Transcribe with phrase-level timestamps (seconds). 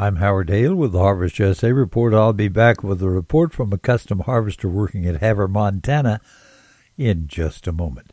[0.00, 2.14] I'm Howard Hale with the Harvest USA Report.
[2.14, 6.20] I'll be back with a report from a custom harvester working at Havre, Montana
[6.96, 8.12] in just a moment.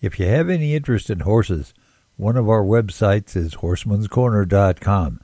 [0.00, 1.74] If you have any interest in horses,
[2.16, 5.20] one of our websites is horsemanscorner.com.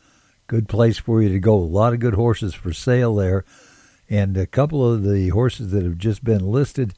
[0.49, 1.54] Good place for you to go.
[1.54, 3.45] A lot of good horses for sale there.
[4.11, 6.95] And a couple of the horses that have just been listed,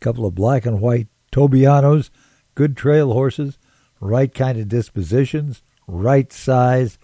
[0.00, 2.08] a couple of black and white Tobianos,
[2.54, 3.58] good trail horses,
[4.00, 6.96] right kind of dispositions, right size,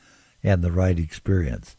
[0.43, 1.77] and the right experience.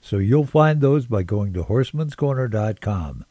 [0.00, 3.24] So you'll find those by going to horsemanscorner.com.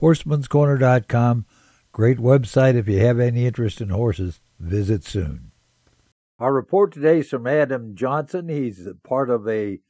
[0.00, 1.46] Horsemanscorner.com,
[1.92, 4.40] great website if you have any interest in horses.
[4.58, 5.52] Visit soon.
[6.38, 8.48] Our report today is from Adam Johnson.
[8.48, 9.80] He's part of a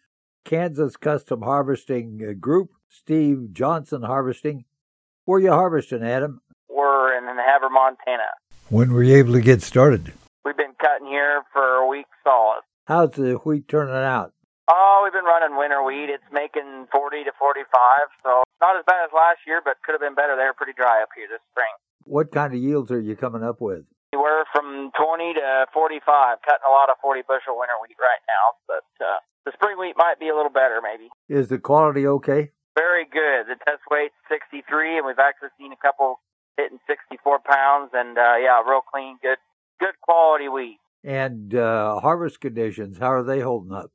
[0.45, 4.65] Kansas custom harvesting uh, group, Steve Johnson Harvesting.
[5.25, 6.41] Where are you harvesting, Adam?
[6.69, 8.29] We're in Havre, Montana.
[8.69, 10.13] When were you able to get started?
[10.45, 12.63] We've been cutting here for a week solid.
[12.87, 14.31] How's the wheat turning out?
[14.71, 16.07] Oh, we've been running winter wheat.
[16.07, 17.67] It's making 40 to 45,
[18.23, 20.39] so not as bad as last year, but could have been better.
[20.39, 21.71] They were pretty dry up here this spring.
[22.07, 23.83] What kind of yields are you coming up with?
[24.15, 28.55] We're from 20 to 45, cutting a lot of 40 bushel winter wheat right now,
[28.71, 31.11] but uh, the spring wheat might be a little better, maybe.
[31.27, 32.55] Is the quality okay?
[32.79, 33.51] Very good.
[33.51, 36.23] The test weight's 63, and we've actually seen a couple
[36.55, 39.43] hitting 64 pounds, and uh, yeah, real clean, good,
[39.83, 40.79] good quality wheat.
[41.05, 43.91] And uh, harvest conditions, how are they holding up?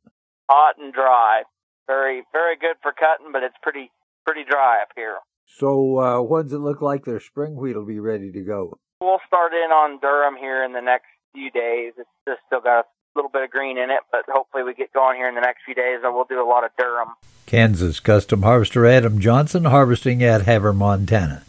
[0.50, 1.44] Hot and dry.
[1.88, 3.92] Very, very good for cutting, but it's pretty,
[4.26, 5.18] pretty dry up here.
[5.46, 8.80] So, uh, when's it look like their spring wheat will be ready to go?
[9.02, 11.94] We'll start in on durum here in the next few days.
[11.98, 12.86] It's just still got a
[13.16, 15.62] little bit of green in it, but hopefully we get going here in the next
[15.66, 17.14] few days and we'll do a lot of durum.
[17.46, 21.44] Kansas custom harvester Adam Johnson harvesting at Havre, Montana.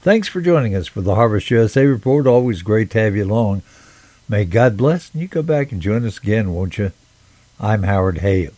[0.00, 2.26] Thanks for joining us for the Harvest USA Report.
[2.26, 3.62] Always great to have you along.
[4.28, 6.90] May God bless, and you come back and join us again, won't you?
[7.60, 8.52] I'm Howard Hale.